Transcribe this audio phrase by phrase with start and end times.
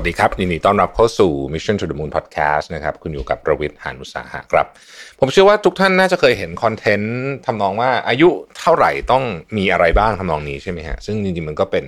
[0.00, 4.66] สดีครับยินดีต้อนรับเข้าสู่ Mission to the Moon Podcast นะครับ คุณอยู่กับผมรวิศ หาญอุตสาหะครับ
[5.20, 7.16] ผมเชื่อว่าทุกท่านน่าจะเคยเห็น content
[7.46, 9.24] ทำนองว่าอายุเท่าไหร่ต้อง
[9.56, 11.84] มีอะไรบ้างทำนองนี้ใช่ไหมฮะ ซึ่งจริงๆมันก็เป็น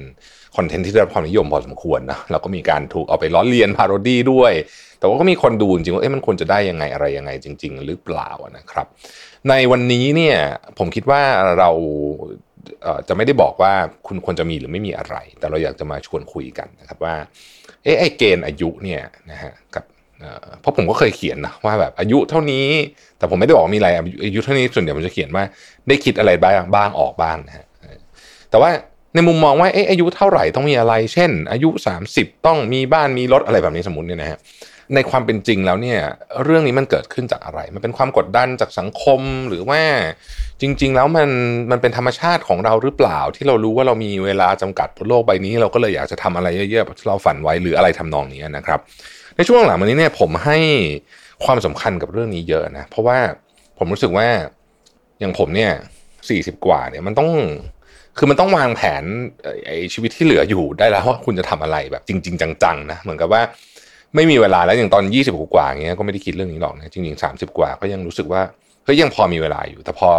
[0.56, 4.52] content ที่ได้รับความนิยมพอสมควรนะแล้วก็มีการถูกเอาไปล้อเลียน parody ด้วย
[4.98, 8.86] แต่ว่าก็มีคนดูจริงว่าเอ๊ะมันควรจะได้ยังไงอะไรยังไงจริง ๆ หรือเปล่านะครับ
[9.48, 10.36] ในวันนี้เนี่ย
[10.78, 11.22] ผมคิดว่า
[11.58, 11.70] เรา
[13.08, 13.72] จะไม่ได้บอกว่า
[14.06, 17.14] คุณควรจะมีหรือไม่มีอะไร แต่เราอยากจะมาชวนคุยกันนะครับว่า
[17.84, 19.84] เอ๊ะไอเกณฑ์อายุเนี่ยนะฮะกับ
[20.60, 22.66] เพราะผมก็เคยเขียนนะว่าแบบอายุเท่านี้
[23.18, 23.88] แต่ผมไม่ได้บอกมีอะไร
[24.26, 25.44] อายุเท่านี้ส่วนใหญ่ผมจะเขียนว่า
[25.88, 27.66] ได้คิดอะไรบ้างบ้างออกบ้างนะฮะ
[28.50, 28.70] แต่ว่า
[29.14, 31.70] ในมุมมองว่าเอ๊ะอายุเท่าไหร่ต้องมีอะไร เช่น อายุ
[32.08, 34.38] 30 ต้องมีบ้านมีรถอะไรแบบนี้สมมติเนี่ยนะฮะ
[34.94, 36.00] ในความเป็นจริงแล้วเนี่ย
[36.44, 39.80] เรื่องนี้มันเกิดขึ้นจากอะไร มันเป็นความกดดันจากสังคมหรือว่า
[40.60, 41.28] จริง ๆ แล้วมัน
[41.70, 48.80] มันเป็นธรรมชาติของเราหรือเปล่า ที่เรารู้ว่าเรามีเวลาจำกัดบนโลกใบนี้ เราก็เลยอยากจะทำอะไรเยอะๆแบบที่เราฝันไว้หรืออะไรทำนองนี้นะครับ
[49.36, 50.58] ในช่วงหลังมานี้เนี่ยผมให้
[51.44, 53.18] ความสำคัญกับเรื่องนี้เยอะนะเพราะว่า
[53.78, 54.26] ผมรู้สึกว่า
[55.20, 55.72] อย่างผมเนี่ย
[56.28, 57.30] สี่สิบกว่าเนี่ยมันต้อง
[58.18, 59.04] คือมันต้องวางแผน
[59.42, 63.42] เอ่อไอ้ชีวิตที่เหลืออยู่ได้แล้วว่าคุณจะทำอะไรแบบจริง ๆ จังๆนะเหมือนกับว่า
[64.14, 68.42] ไม่มีเวลาแล้วอย่างตอนยี่สิบกว่าอย่างเงี้ยก็ไม่ได้คิดเรื่องนี้หรอกนะจริงๆสามสิบกว่าก็ยังรู้สึกว่า
[68.84, 70.10] เฮ้ยยังพอมีเวลาอยู่ แต่พอ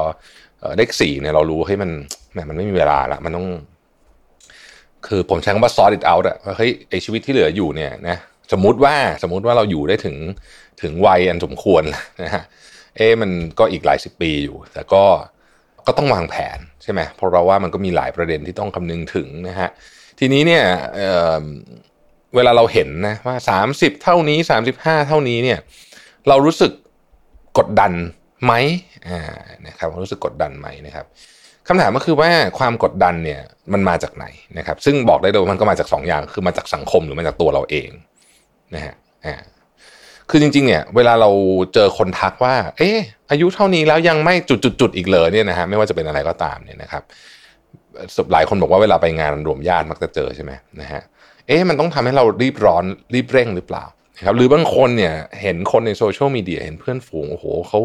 [0.77, 1.89] เลขสี่เนี่ยเรารู้ให้มัน
[2.31, 3.47] แหมมันไม่มีเวลาละมันต้อง
[5.07, 8.17] คือผมใช้คำว่า sort it out อะว่าเฮ้ยไอชีวิตที่เหลืออยู่เนี่ยนะ
[8.51, 10.15] สมมติว่าสมมติว่าเราอยู่ได้ถึง
[10.81, 11.83] ถึงวัยอันสมควร
[12.23, 12.43] นะฮะ
[12.97, 15.03] เอ๊มันก็อีกหลายสิบปีอยู่ แต่ก็
[15.87, 19.69] ก็ต้องวางแผนใช่ไหมเพราะเราว่ามันก็มีหลายประเด็นที่ต้องคำนึงถึงนะฮะ
[20.19, 20.63] ทีนี้เนี่ย
[22.35, 23.35] เวลาเราเห็นนะว่า
[23.69, 24.37] 30เท่านี้
[24.73, 25.59] 35เท่านี้เนี่ย
[26.27, 26.71] เรารู้สึก
[27.57, 27.91] กดดัน
[28.45, 28.53] ไหม
[29.07, 29.19] อ่า
[29.67, 31.05] นะครับรู้สึกกดดันไหมนะครับ
[31.67, 33.41] คำถามก็คือว่าความกดดันเนี่ย
[33.73, 34.25] มันมาจากไหน
[34.57, 37.89] นะครับ ซึ่งบอกได้เลยว่ามันก็มาจากสองอย่างคือมาจากสังคมหรือมาจากตัวเราเอง
[38.75, 38.93] นะฮะ
[39.25, 39.35] อ่า
[40.29, 41.29] คือจริงๆ เนี่ย เวลาเรา
[41.73, 42.97] เจอคนทักว่า เอ๊ะ
[43.31, 47.03] อายุเท่านี้แล้วยังไม่จุดๆๆอีกเลยเนี่ยนะฮะไม่ว่าจะเป็นอะไรก็ตามเนี่ยนะครับ
[48.33, 50.51] หลายคนบอกว่าเวลาไปงานรวมญาติมักจะเจอใช่ไหม
[50.81, 51.01] นะฮะ
[51.47, 52.83] เอ๊ะมันต้องทำให้เรารีบร้อน
[53.13, 53.85] รีบเร่งหรือเปล่า
[54.17, 57.79] นะครับหรือบางคนเนี่ยเห็นคนในโซเชียลมีเดียเห็นเพื่อนฝูงโอ้โหเขา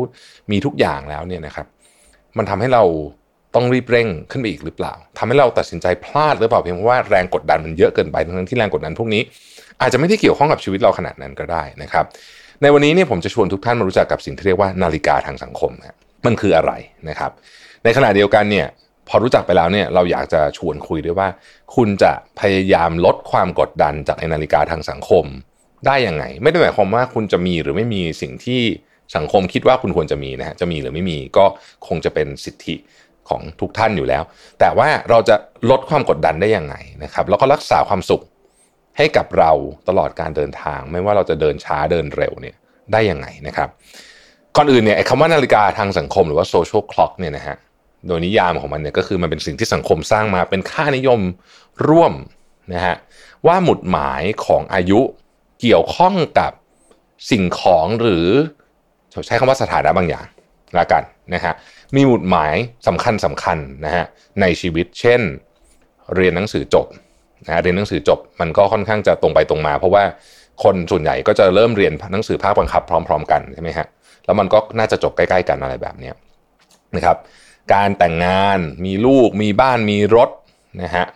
[0.51, 1.67] มีทุกอย่างแล้วเนี่ยนะครับ
[2.39, 2.85] มันทำให้เรา
[3.55, 9.23] ต้องรีบเร่งขึ้นไปอีกหรือเปล่าทำให้เราตัดสินใจพลาดหรือเปล่าเพียงเพราะว่าแรงกดดันมันเยอะเกินไปทั้งที่แรงกดดันพวกนี้
[9.81, 12.05] อาจจะไม่ได้เกี่ยวข้องกับชีวิตเราขนาดนั้นก็ได้นะครับ
[12.63, 16.73] ในวันนี้เนี่ยผมจะชวนทุกท่านมารู้จักกับสิ่งที่เรียกว่านาฬิกาทางสังคมนะมันคืออะไร
[17.09, 17.33] นะครับ
[17.85, 18.67] ในขณะเดียวกันเนี่ย
[19.09, 21.29] พอรู้จักไปแล้วเนี่ยเราอยากจะชวนคุยด้วยว่า
[21.75, 25.25] คุณจะพยายามลดความกดดันจากนาฬิกาทางสังคม
[25.87, 28.63] ได้ยังไง ไม่ได้หมายความว่าคุณจะมีหรือไม่มีสิ่งที่
[29.17, 31.45] สังคมคิดว่าคุณควรจะมีนะฮะจะมีหรือไม่มีก็
[31.87, 32.75] คงจะเป็นสิทธิ
[33.29, 34.23] ของทุกท่านอยู่แล้ว
[34.61, 35.37] แต่ว่าเราจะ
[35.71, 36.75] ลดความกดดันได้ยังไง
[37.05, 38.23] นะครับ แล้วก็รักษาความสุข
[38.97, 39.53] ให้กับเรา
[39.89, 42.57] ตลอดการเดินทาง ไม่ว่าเราจะเดินช้าเดินเร็วเนี่ย
[42.93, 43.69] ได้ยังไงนะครับ
[44.57, 47.57] ก่อนอื่นเนี่ยคำว่านาฬิกาทางสังคมหรือว่า social clock เนี่ยนะฮะ
[48.07, 51.21] โดยนิยามของมันเนี่ยก็คือมันเป็นสิ่งที่สังคมสร้างมาเป็นค่านิยม
[51.89, 52.13] ร่วม
[52.73, 52.97] นะฮะ
[53.47, 55.01] ว่าหมุดหมายของอายุ
[55.61, 56.53] เกี่ยวข้องกับ
[57.31, 58.27] สิ่งของหรือ
[59.27, 60.27] ใช้คำว่าสถานะบางอย่าง
[60.79, 61.03] ละกัน
[61.35, 61.55] นะฮะ
[61.97, 62.55] มีหมุดหมาย
[62.87, 64.05] สำคัญสำคัญนะฮะ
[64.41, 65.21] ในชีวิต เช่น
[66.15, 66.87] เรียนหนังสือจบ
[67.47, 70.05] นะฮะเรียนหนังสือจบมันก็ค่อนข้างจะตรงไปตรงมา เพราะว่า
[70.65, 73.87] คนส่วนใหญ่ก็จะเริ่มเรียนหนังสือภาคบังคับพร้อม ๆ กันใช่ไหมฮะ
[74.25, 76.11] แล้วมันก็น่าจะจบใกล้ ๆ กันอะไรแบบนี้
[76.97, 77.17] นะครับ
[77.73, 80.29] การแต่งงานมีลูกมีบ้านมีรถ
[80.83, 81.07] นะฮะ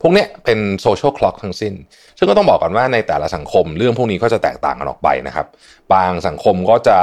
[0.00, 1.74] พวกเนี้ยเป็นโซเชียลคล็อกทั้งสิ้น
[2.18, 5.46] ซึ่งก็ต้องบอกก่อนว่าในแต่ละสังคมเรื่องพวกนี้ก็จะแตกต่างกันออกไปนะครับ
[5.94, 6.98] บางสังคมก็จะ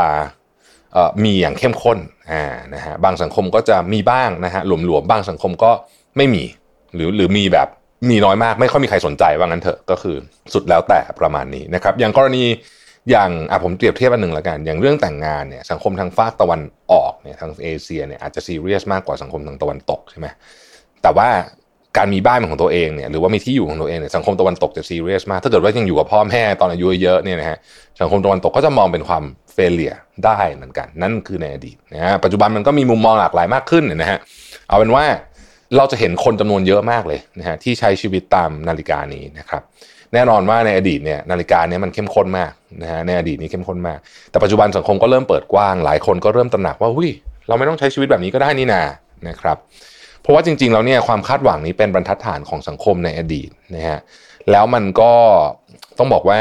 [1.24, 1.98] มีอย่างเข้มข้น
[2.32, 2.44] อ่า
[2.74, 5.72] นะฮะบางสังคมก็จะมีบ้างนะฮะหลวมๆบางสังคมก็
[6.18, 6.44] ไม่มี
[6.96, 7.68] หรือหรือมีแบบ
[8.10, 10.16] มีน้อยมากไม่ค่อยมีใครสนใจว่างั้นเถอะก็คือ
[10.54, 12.44] สุดแล้วแต่ประมาณนี้นะครับ อย่างกรณี
[13.12, 20.28] อย่างอะผมเปรียบเทียบอันหนึ่งละกัน อย่างเรื่องแต่งงานเนี่ยสังคมทางฝากตะวันออกเนี่ยทางเอเชียเนี่ยอาจจะซีเรียสมากกว่าสังคมทางตะวันตกใช่ไหม
[21.04, 21.30] แต่ว่า
[21.98, 27.58] การมีบ้านของตัวเองเนี่ยหรือว่ามีที่อยู่ของตัวเองเนี่ยสังคมตะวันตกจะซีเรียสมาก ถ้าเกิดว่ายังอยู่กับพ่อแม่ตอนอายุเยอะเนี่ยนะฮะ
[28.02, 29.24] สังคมตะวันตกก็จะมองเป็นความ
[29.54, 29.94] เฟลเลีย
[30.26, 34.20] ได้เหมือนกัน นั่นคือในอดีตนะฮะปัจจุบันมันก็มีมุมมองหลากหลายมากขึ้นนะฮะ
[34.70, 35.06] เอาเป็นว่า
[35.78, 39.62] เราจะเห็นคนจำนวนเยอะมากเลยนะฮะที่ใช้ชีวิตตามนาฬิกานี้นะครับ
[40.14, 42.52] แน่นอนว่าในอดีตเนี่ยนาฬิกาเนี่ยมันเข้มข้นมาก
[42.82, 44.00] นะฮะในอดีตนี้เข้มข้นมาก
[44.32, 47.10] แต่ปัจจุบันสังคมก็เริ่มเปิดกว้าง หลายคนก็เริ่มตระหนักว่าหุ้ย
[47.48, 48.82] เราไม่ต้องใช้ชีวิตแบบนี้ก็ได้นี่นา
[49.28, 49.58] นะครับ
[50.22, 54.00] เพราะว่าจริงๆแล้วเนี่ยความคาดหวังนี้เป็นบรรทัดฐานของสังคมในอดีตนะฮะ
[54.52, 55.12] แล้วมันก็
[55.98, 56.40] ต้องบอกว่า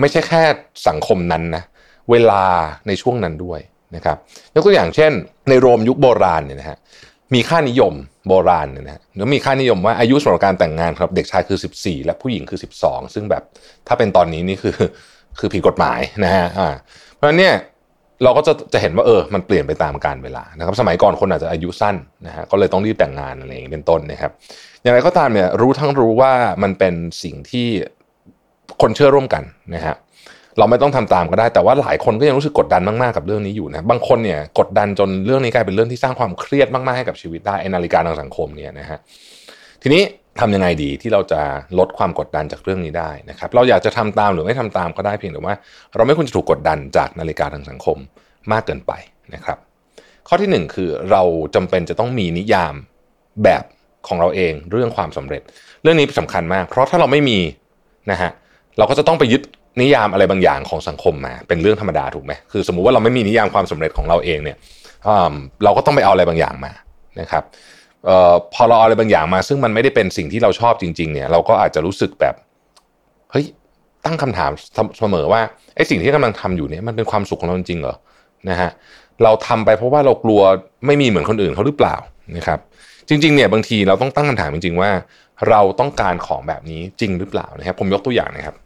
[0.00, 0.42] ไม่ใช่แค่
[0.88, 1.62] สังคมนั้นนะ
[2.10, 2.44] เวลา
[2.86, 3.60] ในช่วงนั้นด้วย
[3.96, 4.16] นะครับ
[4.54, 5.12] ยกตัวอย่างเช่น
[5.48, 6.78] ในโรมยุคโบราณเนี่ยนะฮะ
[7.34, 7.94] มีค่านิยม
[8.28, 13.42] โบราณเนี่ยนะฮะแล้วมีค่านิยมว่าอายุสำหรับการแต่งงานครับ เด็กชายคือ 14 และผู้หญิงคือ 12 ซึ่งแบบ
[13.88, 14.74] ถ้าเป็นตอนนี้นี่คือ
[15.38, 16.68] คือผิดกฎหมายนะฮะอ่า
[17.14, 17.54] เพราะฉะนั้นเนี่ย
[18.24, 21.96] เราก็จะจะเห็นว่าเออ มันเปลี่ยนไปตามกาลเวลานะครับ สมัยก่อนคนอาจจะอายุสั้น
[22.26, 24.32] นะฮะก็เลยต้องรีบแต่งงานอะไรอย่างนี้เป็นต้นนะครับ
[24.82, 26.32] อย่างไรก็ตามเนี่ยรู้ทั้งรู้ว่า
[26.62, 27.66] มันเป็นสิ่งที่
[28.82, 29.42] คนเชื่อร่วมกัน
[29.74, 29.94] นะฮะ
[30.58, 38.98] เราไม่ต้องทำตามก็ได้ แต่ว่าหลายคนก็ยังรู้สึกกดดันมากๆกับเรื่องนี้อยู่นะบางคนเนี่ยกดดันจนเรื่องนี้กลายเป็นเรื่องที่สร้างความเครียดมากๆให้กับชีวิตได้นาฬิกาทางสังคมเนี่ยนะฮะ
[39.82, 40.02] ทีนี้
[40.40, 41.40] ทำยังไงดีที่เราจะ
[41.78, 45.54] ลดความกดดันจากเรื่องนี้ได้นะครับ เราอยากจะทำตามหรือไม่ทำตามก็ได้เพียงแต่ว่า
[45.96, 47.98] เราไม่ควรจะถูกกดดันจากนาฬิกาทางสังคม
[48.52, 48.92] มากเกินไป
[49.34, 49.58] นะครับ
[50.28, 51.22] ข้อที่หนึ่งคือเรา
[51.54, 52.74] จำเป็นจะต้องมีนิยาม
[53.44, 53.62] แบบ
[54.08, 55.42] ของเราเองเรื่องความสำเร็จ
[55.82, 57.38] เรื่องนี้สำคัญมาก เพราะถ้าเราไม่มี
[58.10, 58.30] นะฮะ
[58.78, 59.42] เราก็จะต้องไปยึด
[59.80, 64.56] นิยามอะไรบางอย่างของสังคมมา เป็นเรื่องธรรมดาถูกไหมคือ สมมุติว่าเราไม่มีนิยามความสำเร็จของเราเองเนี่ย
[65.64, 66.72] เราก็ต้องไปเอาอะไรบางอย่างมา
[67.20, 67.44] นะครับ
[68.08, 72.34] ออพอเราเอาอะไรบางอย่างมา ซึ่งมันไม่ได้เป็นสิ่งที่เราชอบจริง ๆ เนี่ย เราก็อาจจะรู้สึกแบบ
[73.32, 73.46] เฮ้ย
[74.04, 74.50] ตั้งคำถาม
[74.98, 75.40] เสมอว่า
[75.76, 77.94] ไอ้สิ่งที่กำลังทำอยู่เนี่ยมันเป็นความสุขของเราจริงเหรอ
[78.50, 78.70] นะฮะ
[79.22, 80.40] เราทำไปเพราะว่าเรากลัว
[80.86, 81.96] ไม่มีเหมือนคนอื่นเขาหรือเปล่า
[82.36, 82.58] นะครับ
[83.08, 84.90] จริง ๆ เนี่ยบางทีเราต้องตั้งคำถามจริง ๆ ว่า
[85.48, 88.56] เราต้องการของแบบนี้จริงหรือเปล่านะครับ ผมยกตัวอย่างนะครับ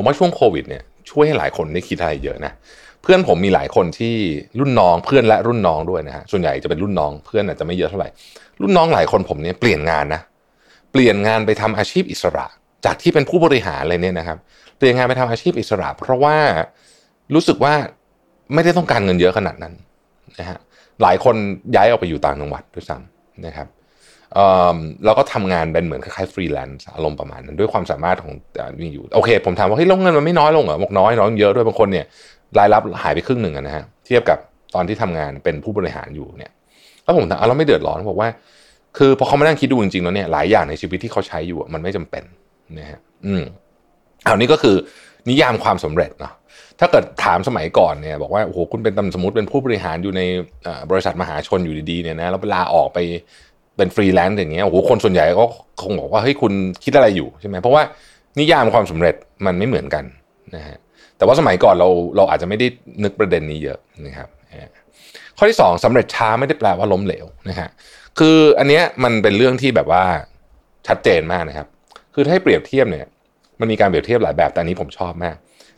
[0.00, 2.52] ผมว่าช่วงโควิดเนี่ยช่วยให้หลายคนได้คิดอะไรเยอะนะ
[3.02, 4.14] เพื่อนผมมีหลายคนที่
[4.58, 8.08] รุ่นน้องเพื่อนและรุ่นน้องด้วยนะฮะส่วนใหญ่จะเป็นรุ่นน้องเพื่อนอาจจะไม่เยอะเท่าไหร่
[8.60, 10.20] รุ่นน้องหลายคนผมเนี่ยเปลี่ยนงานนะ
[10.92, 12.46] เปลี่ยนงานไปทำอาชีพอิสระ
[12.84, 14.38] จากที่เป็นผู้บริหารอะไรเนี่ยนะครับ
[14.76, 16.36] เปลี่ยนงานไปทำอาชีพอิสระ เพราะว่า
[17.34, 17.74] รู้สึกว่า
[18.54, 19.74] ไม่ได้ต้องการเงินเยอะขนาดนั้น
[20.38, 20.58] นะฮะ
[21.02, 21.36] หลายคน
[21.76, 23.68] ย้ายออกไปอยู่ต่างจังหวัดด้วยซ้ำนะครับ
[25.04, 28.32] เราก็ทำงานเป็นเหมือนคล้ายๆฟรีแลนซ์อารมณ์ประมาณนั้นด้วยความสามารถของ
[28.80, 32.06] มีอยู่โอเค ผมถามว่าเฮ้ยลงเงินมันไม่น้อยลงเหรอบอกน้อยน้อยเยอะด้วยบางคนเนี่ย
[32.58, 34.38] รายรับหายไปครึ่งหนึ่งนะฮะเทียบกับ
[34.74, 36.52] ตอนที่ทำงานเป็นผู้บริหารอยู่เนี่ย
[37.04, 38.28] แล้วผมถามเราไม่เดือดร้อนบอกว่า
[38.98, 42.24] คือพอเขามานั่งคิดดูจริงๆแล้วเนี่ยหลายอย่างในชีวิตที่เขาใช้อยู่มันไม่จำเป็น
[42.78, 43.42] นะฮะอืม
[44.26, 44.76] อันนี้ก็คือ
[45.28, 46.32] นิยามความสำเร็จเนาะ
[46.80, 50.22] ถ้าเกิดถามสมัยก่อนเนี่ยบอกว่าโอ้โหคุณเป็นตำสมมติเป็นผู้บริหารอยู่ใน
[50.90, 52.98] บริษัทมหาชนอยู่ดีๆเนี่ยนะแล้วเวลาออกไป
[53.78, 55.46] เป็นฟรีแลนซ์อย่างเงี้ยโอ้โหคนส่วนใหญ่ก็
[55.82, 56.52] คงบอกว่าเฮ้ยคุณ
[56.84, 57.82] คิดอะไรอยู่ใช่ไหมเพราะว่า
[58.38, 59.14] นิยามความสำเร็จ
[59.46, 60.04] มันไม่เหมือนกัน
[60.54, 60.76] นะฮะ
[61.16, 62.66] แต่ว่าสมัยก่อนเราเราอาจจะไม่ได้
[63.04, 64.28] นึกประเด็นนี้เยอะนะครับ
[65.36, 67.68] ข้อที่ 2สำเร็จช้าไม่ได้แปลว่าล้มเหลวนะฮะ
[68.18, 70.02] คืออันเนี้ยมันเป็นเรื่องที่แบบว่า
[70.88, 71.66] ชัดเจนมากนะครับ
[72.14, 73.06] คือถ้าให้เปรียบเทียบเนี่ย
[73.60, 75.36] มันมีการเปรียบเทียบหลายแบบแต่อันนี้ผมชอบมาก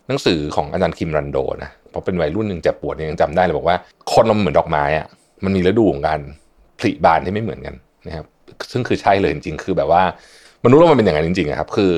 [0.08, 3.76] หนังสือของอาจารย์คิมรันโดนะพอเป็นวัยรุ่นหนึ่งเจ็บปวดยังจำได้เลยบอกว่า
[4.12, 5.06] คนเราเหมือนดอกไม้อะ
[5.44, 6.20] มันมีฤดูของการ
[6.79, 7.75] ผลิบานที่ไม่เหมือนกัน
[8.06, 8.26] นะครับ
[8.73, 10.02] ซึ่งคือใช่เลยจริงๆ คือแบบว่า
[10.64, 11.93] มนุษย์เรามันเป็นอย่างนั้นจริงๆครับ คือ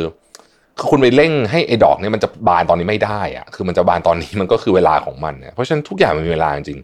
[0.78, 6.78] คือคุณไปเร่งให้ไอ้ดอกนี้มันจะบานตอนนี้ไม่ได้อะคือมันจะบานตอนนี้มันก็คือเวลาของมันเนี่ยเพราะฉะนั้นทุกอย่างมันมีเวลาจริง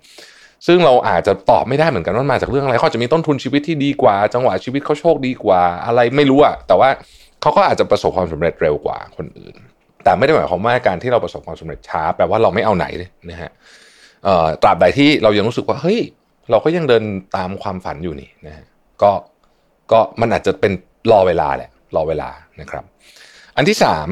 [0.67, 6.89] ซึ่งเราอาจจะตอบไม่ได้เหมือนกันว่ามาจากเรื่องอะไรเขาจะมีต้นทุนชีวิตที่ดีกว่า จังหวะชีวิตเขาโชคดีกว่า อะไรไม่รู้อะแต่ว่า
[7.43, 9.55] เขาก็อาจจะประสบความสำเร็จเร็วกว่าคนอื่น
[10.05, 12.87] แต่ไม่ได้หมายความว่าการที่เราประสบความสำเร็จช้าแปลว่าเราไม่เอาไหน
[13.31, 13.51] นะฮะ
[14.63, 16.01] ตราบใดที่เรายังรู้สึกว่าเฮ้ย
[16.51, 17.05] เราก็ยังเดิน
[17.37, 18.65] ตามความฝันอยู่นี่นะฮะ
[19.03, 19.13] ก็
[19.93, 20.73] ก็มันอาจจะเป็น
[21.13, 22.29] รอเวลาแหละรอเวลา
[22.61, 22.85] นะครับ
[23.57, 24.09] อันที่สาม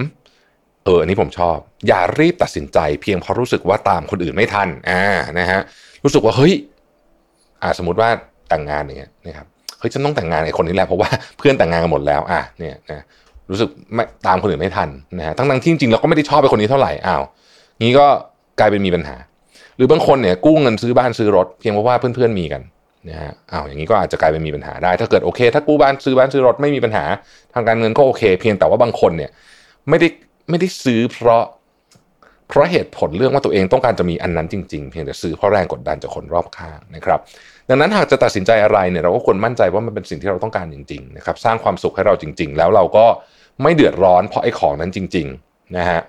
[0.85, 1.57] เอออันนี้ผมชอบ
[1.87, 5.03] อย่ารีบตัดสินใจ เพียงเพราะรู้สึกว่าตามคนอื่นไม่ทันอ่า
[5.39, 5.61] นะฮะ
[6.05, 6.55] รู้สึกว่าเฮ้ย
[7.63, 8.09] อ่าสมมติว่า
[8.49, 9.47] แต่งงานอย่างเงี้ยนะครับ
[9.79, 11.09] เฮ้ยฉันต้องแต่งงานไอ้คนนี้แหละเพราะว่า
[11.39, 13.05] เพื่อนแต่งงานกันหมดแล้วอะเนี่ยนะ
[13.51, 17.23] รู้สึกไม่ตามคนอื่นไม่ทันนะฮะทั้งทั้งที่จริงเราก็ไม่ได้ชอบไปคนนี้เท่าไหร่อ้าว
[17.81, 18.07] งี้ก็
[18.59, 19.17] กลายเป็นมีปัญหา
[19.77, 22.63] หรือบางคนเนี่ยกู้เงินซื้อบ้านซื้อรถ เพียงเพราะว่าเพื่อนๆมีกัน
[23.09, 27.05] นะฮะอ้าวอย่างนี้ก็อาจจะกลายเป็นมีปัญหาได้ ถ้าเกิดโอเค ถ้ากู้บ้านซื้อบ้านซื้อรถไม่มีปัญหา
[27.55, 29.31] ทางการเงินก็โอเค เพียงแต่ว่าบางคนเนี่ย
[29.89, 30.09] ไม่ได้
[30.49, 31.45] ไม่ได้ซื้อเพราะ
[32.49, 37.21] เพราะเหตุผลเรื่องว่าตัวเองต้องการจะมีอันนั้นจริง ๆ เพียงแต่ซื้อเพราะแรงกดดันจากคนรอบข้างนะครับ
[37.69, 43.07] ดังนั้นหากจะตัดสินใจอะไรเนี่ยเราก็ควรมั่นใจว่ามันเป็นสิ่งที่เราต้องการจริงๆนะครับสร้างความสุขให้เราจริง ๆ แล้วเราก็
[43.63, 46.01] ไม่เดือดร้อนเพราะไอ้ของนั้นจริงๆนะฮะ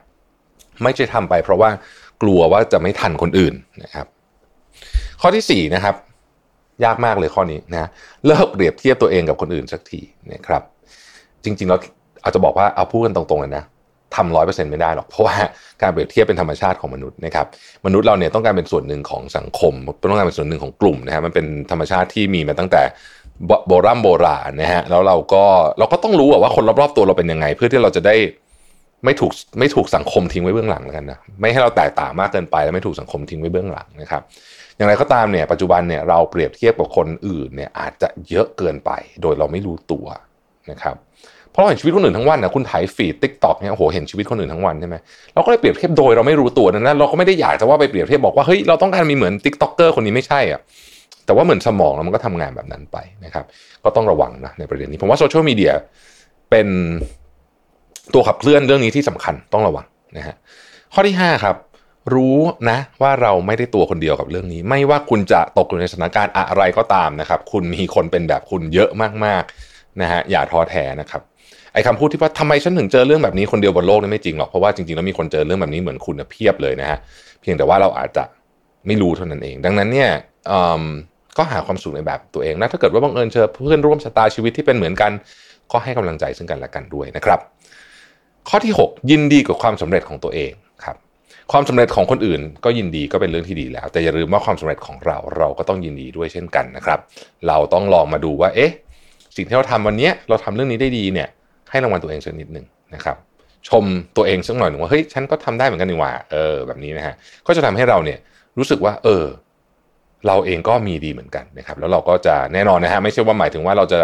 [0.84, 1.70] ไม่ใช่ทำไปเพราะว่า
[2.22, 4.06] กลัวว่าจะไม่ทันคนอื่นนะครับ
[5.22, 5.96] ข้อที่4นะครับ
[6.86, 7.90] ยากมากเลยข้อนี้นะ
[8.26, 10.02] เลิกเปรียบเทียบตัวเองกับคนอื่นสักที
[10.34, 10.62] นะครับ
[11.44, 11.80] จริงๆแล้ว
[12.24, 13.64] อาจจะบอกว่าเอาพูดกันตรงๆเลยนะ
[14.16, 15.36] ทำร้อยเปอร์เซ็นต์ไม่ได้หรอกเพราะว่า
[15.82, 17.46] การเปรียบเทียบเป็นธรรมชาติของมนุษย์นะครับ
[17.86, 19.74] มนุษย์เราเนี่ยต้องการเป็นส่วนหนึ่งของสังคม
[20.10, 22.82] ต้องการเป็นส่วนหนึ่งของกลุ่มนะฮะมันเป็นธรรมชาติที่มีมาตั้งแต่
[23.68, 25.44] โบราณโบราณนะฮะแล้วเราก็
[25.80, 28.16] เราก็ต้องรู้ว่าคนรอบๆตัวเราเป็นยังไง เพื่อที่เราจะได้
[29.06, 34.22] ไม่ถูกไม่ถูกสังคมทิ้งไว้เบื้องหลังแล้วกันนะไม่ให้เราแตกต่างมากเกินไปแล้วไม่ถูกสังคมทิ้งไว้เบื้องหลังนะครับ
[34.78, 40.06] อย่างไรก็ตามเนี่ยปัจจุบันเนี่ยเราเปรียบเทียบกับคนอื่นเนี่ยอาจจะเยอะเกินไป โดยเราไม่รู้ตัว
[40.72, 40.96] นะครับ
[41.52, 44.96] เพราะเราเห็นชีวิตคนอื่นทั้งวันนะคุณไถ feed TikTok เนี่ยโอ้โหเห็นชีวิตคนอื่นทั้งวันใช่ไหม
[45.34, 50.62] เราก็เลยเปรียบเทียบโดยเราไม่รู้ตัวนั้นเราก็ไม่ได้อยากจะว่าไปเปรียบเทียบบอกว่าเฮ้ยเราต้องการมีเหมือน TikToker คนนี้ไม่ใช่อะ
[51.26, 53.46] แต่ว่าเหมือนสมองเรามันก็ทำงานแบบนั้นไปนะครับ
[53.84, 55.72] ก็ต้องระวังนะในประเด็นนี้ผมว่าโซเชียลมีเดีย
[56.50, 56.68] เป็น
[58.14, 59.86] ตัวขับเคลื่อนเรื่องนี้ที่สำคัญต้องระวัง
[60.18, 60.36] นะฮะ
[60.94, 61.56] ข้อที่ 5 ครับ
[62.14, 62.38] รู้
[62.70, 68.90] นะว่าเราไม่ได้ตัวคนเดียวกับเรื่องนี้ ไม่ว่าคุณจะตกอยู่ในสถานการณ์อะไรก็ตามนะครับ คุณมีคนเป็นแบบคุณเยอะ
[69.26, 71.22] มากๆนะฮะอย่าท้อแท้นะครับ
[71.74, 76.98] ไอ้คำพูดที่ว่าทำไมฉันถึงเจอเรื่องแบบนี้คนเดียวบนโลกนี่ไม่จริงหรอกเพราะว่าจริงๆแล้วมีคนเจอเรื่องแบบนี้เหมือนคุณเพียบเลยนะฮะ
[77.42, 78.24] เพียงแต่ว่าเราอาจจะ
[78.88, 80.10] ไม่รู้เท่านั้นเอง ดังนั้นเนี่ย
[81.38, 85.12] ก็หาความสุขในแบบตัวเองนะถ้าเกิดว่าบังเอิญเจอเพื่อนร่วมชะตาชีวิตที่เป็นเหมือนกัน
[85.72, 87.40] ก็ให้กำลังใจซึ่งกันและกันด้วยนะครับ
[88.50, 90.52] ข้อที่ 6 ยินดีกับความสำเร็จของตัวเอง
[90.84, 90.96] ครับ
[91.52, 97.00] ความสำเร็จของคนอื่น ก็ยินดีก็เป็นเรื่องที่ดีแล้ว แต่อย่าลืมว่าความสำเร็จของเราเราก็ต้องยินดีด้วยเช่นกันนะครับ
[97.48, 98.72] เราต้องลองมาดูว่าเอ๊ะ
[99.36, 101.28] สิ่งที่เราทำวันนี้เราทำเรื่องนี้ได้ดีเนี่ย
[101.70, 103.18] ให้รางวัลตัวเองสักนิดหนึ่งนะครับ
[103.70, 103.84] ชม
[104.18, 107.16] ตัวเองสักหน่อยหนึ่งว่าเฮ้ยฉันก็ทำได้เหมือนกันนี่ว่าเออแบบนี้นะฮะ
[107.48, 108.20] ก็จะทำให้เราเนี่ย
[108.58, 109.24] รู้สึกว่า เออ
[110.28, 114.00] เราเองก็มีดีเหมือนกันนะครับ แล้วเราก็จะแน่นอนนะฮะไม่ใช่ว่าหมายถึงว่าเราจะ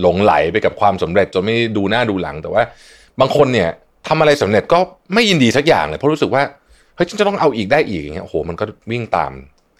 [0.00, 2.62] หลงไหลไปกับความสำเร็จจนไม่ดูหน้าดูหลังแต่ว่า
[3.20, 3.68] บางคนเนี่ย
[4.08, 4.78] ทำอะไรสำเร็จก็
[5.14, 6.42] ไม่ยินดีสักอย่างเลยเพราะรู้สึกว่า
[6.96, 9.32] เฮ้ยฉันจะต้องเอาอีกได้อีกอย่างเงี้ยโอ้โหมันก็วิ่งตาม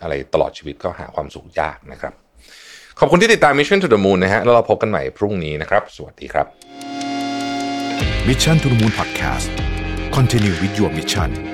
[0.03, 2.13] อะไรตลอดชีวิตก็หาความสุขยากนะครับ
[2.99, 6.47] ขอบคุณที่ติดตาม Mission to the Moon นะฮะแล้วเราพบกันใหม่พรุ่งนี้นะครับ สวัสดีครับ
[8.29, 9.49] Mission to the Moon Podcast
[10.17, 11.52] Continue with your mission